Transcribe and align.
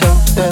nights 0.00 0.51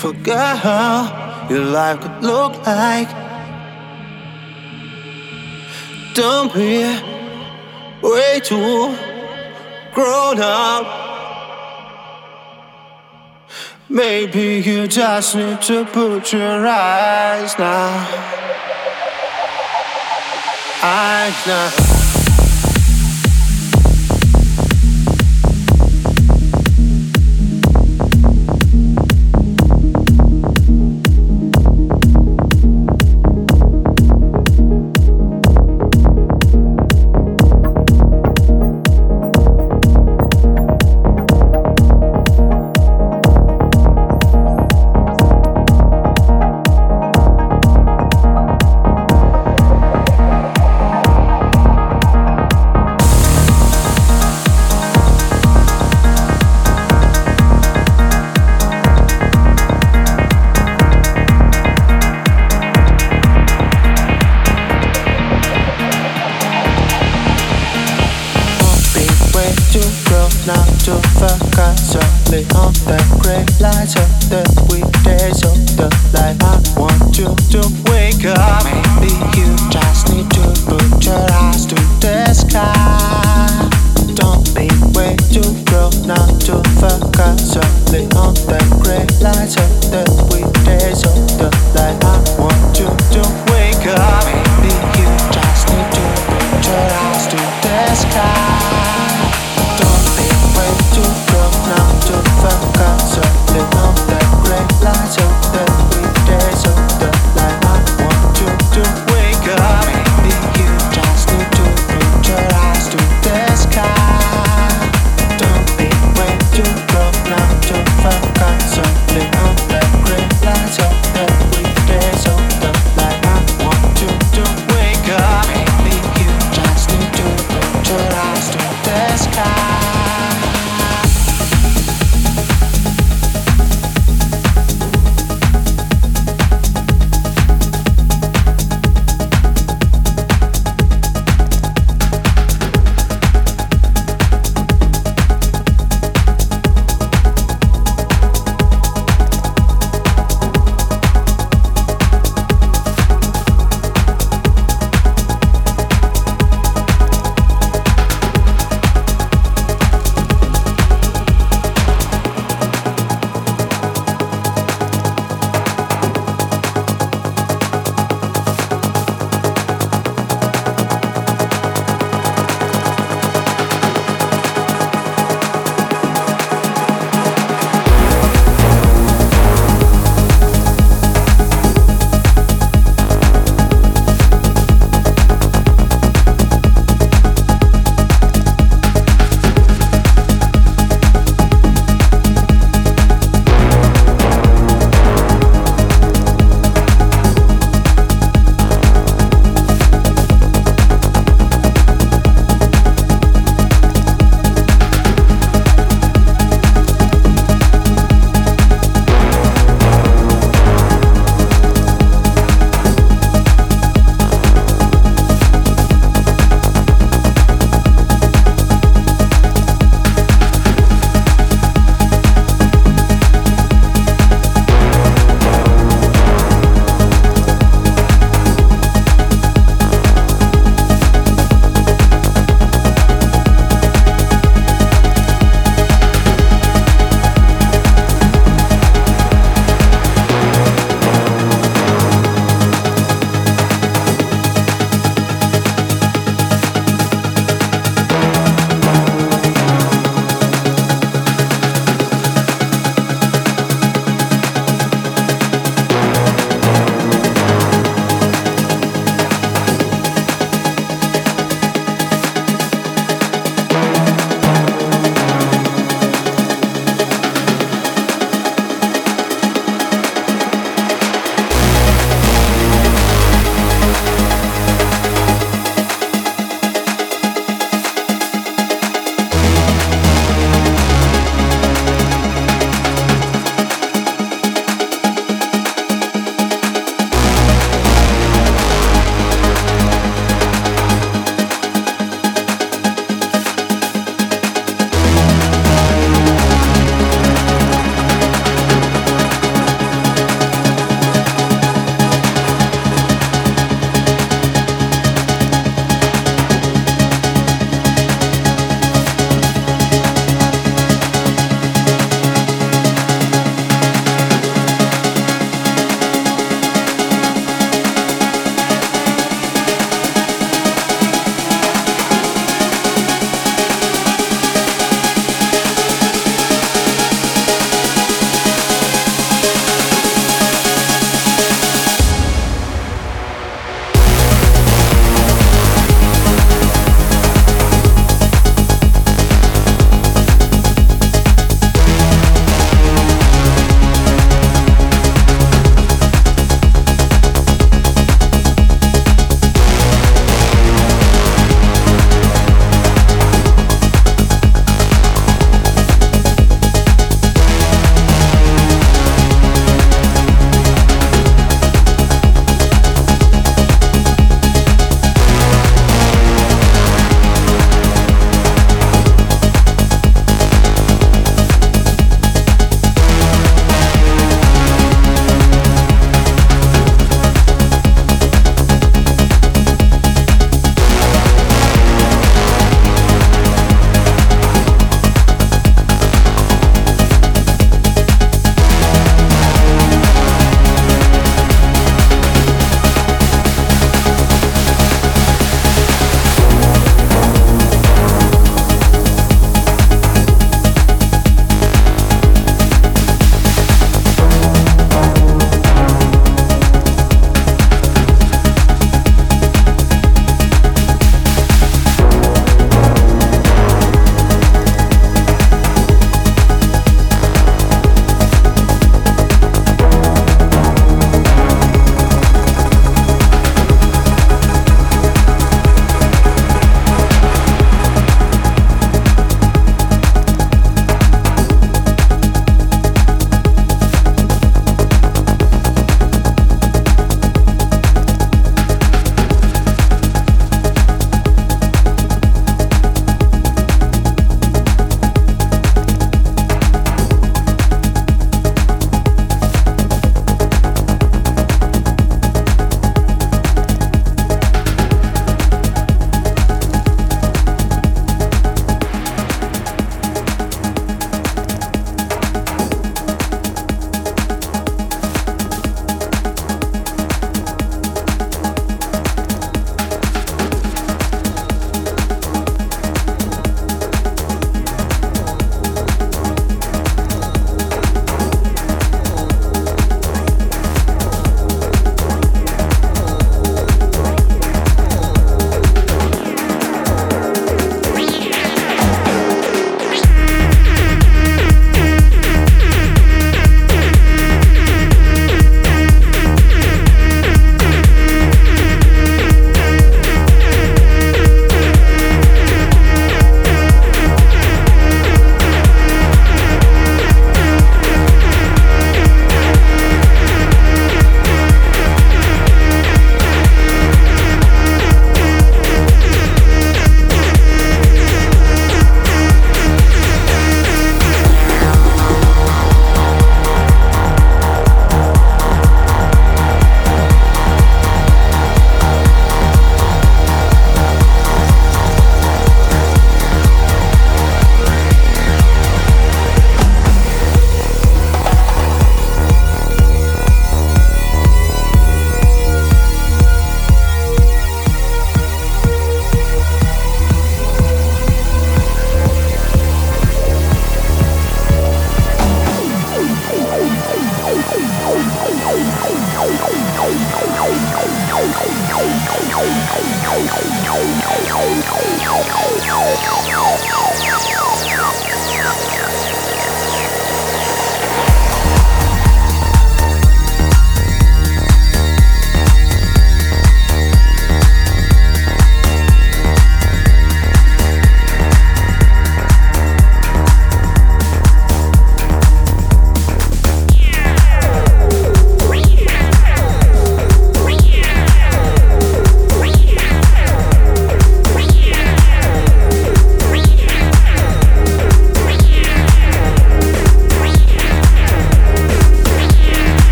forget 0.00 0.56
how 0.56 1.46
your 1.50 1.62
life 1.62 2.00
could 2.00 2.22
look 2.22 2.54
like. 2.66 3.10
Don't 6.14 6.50
be 6.54 6.98
way 8.00 8.40
too 8.42 8.96
grown 9.92 10.40
up. 10.40 10.86
Maybe 13.90 14.62
you 14.64 14.86
just 14.86 15.36
need 15.36 15.60
to 15.62 15.84
put 15.84 16.32
your 16.32 16.66
eyes 16.66 17.58
now. 17.58 17.90
Eyes 20.82 21.46
now. 21.46 21.89
So 73.90 74.49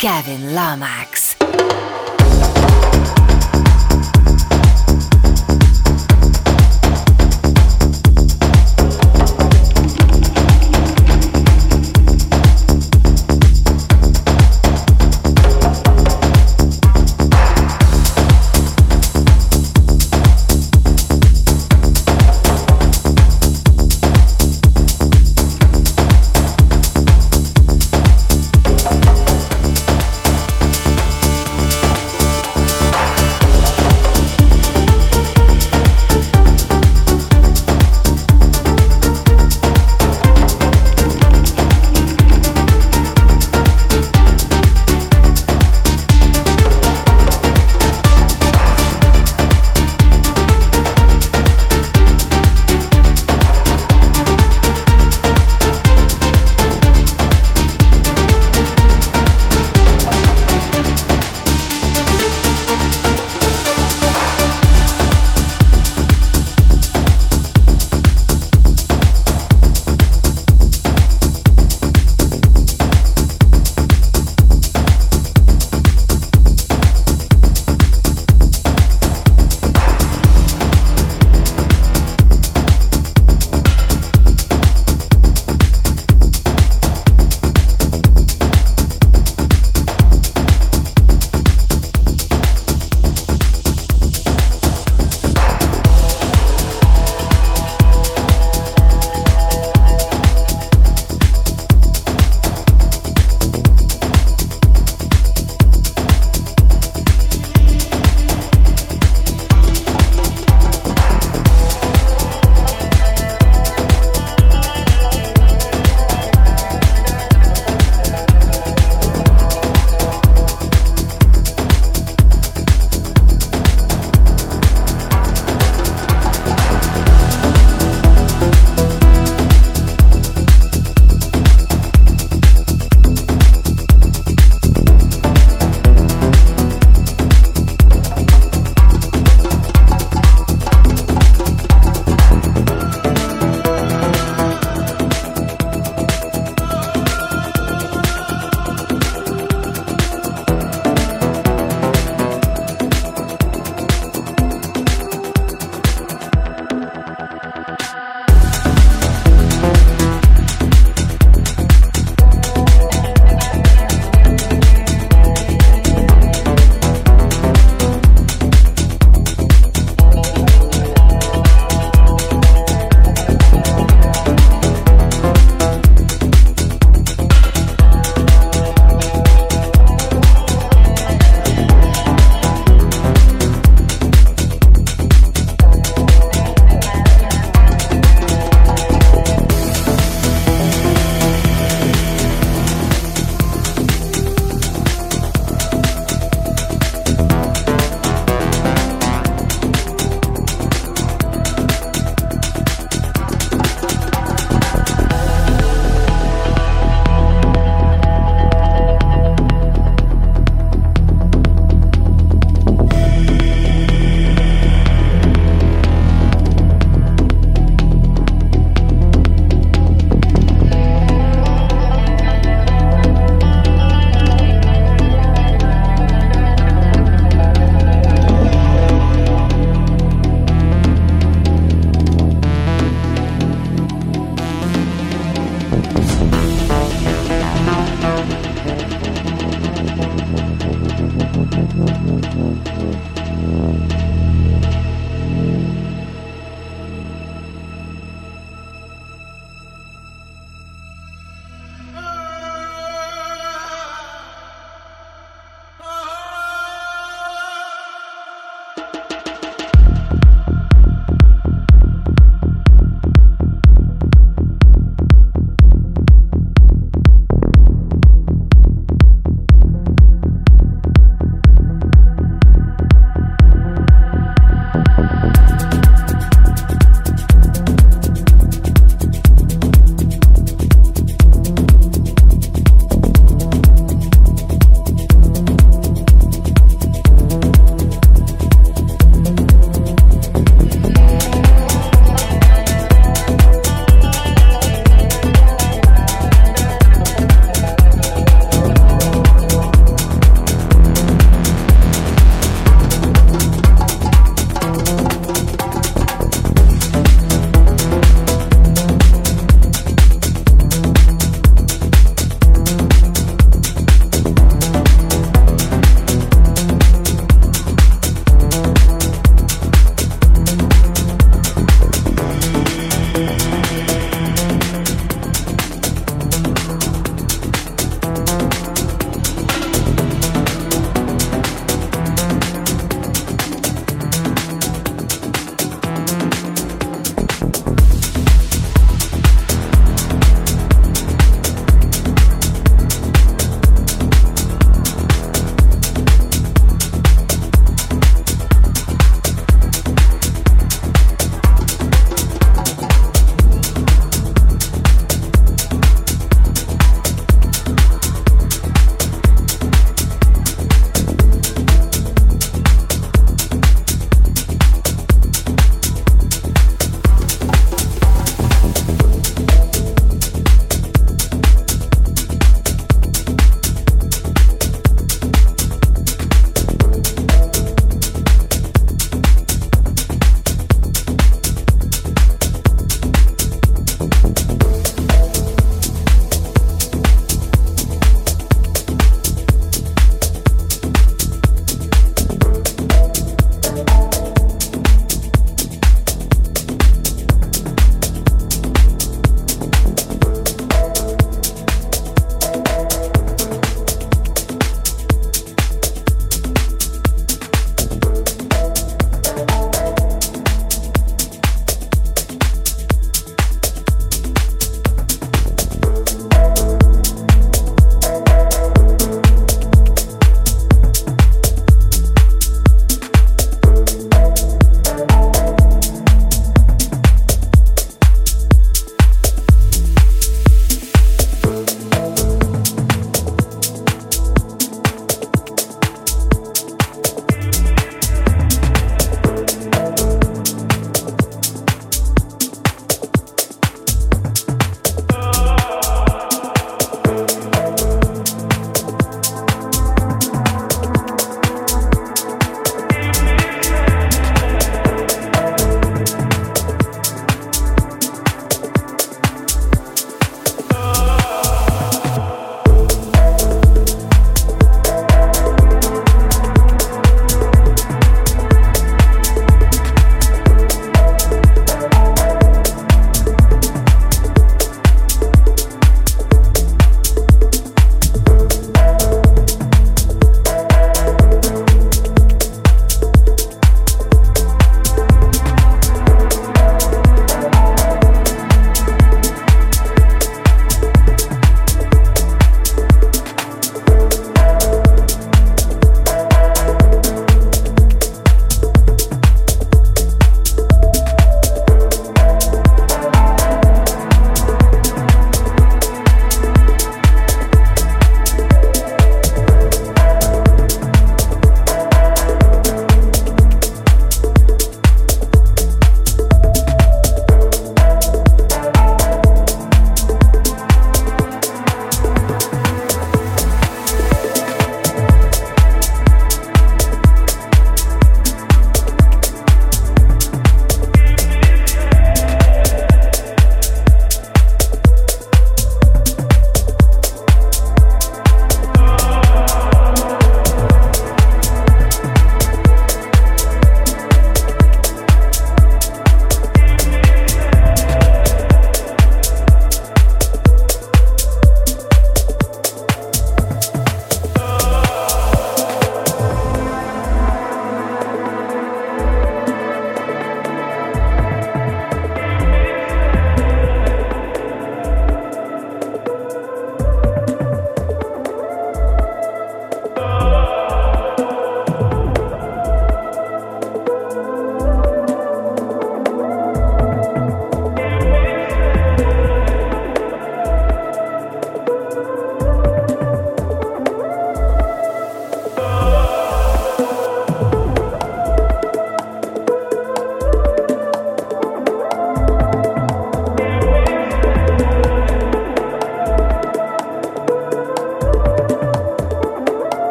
Kevin 0.00 0.54
Lomax. 0.54 1.29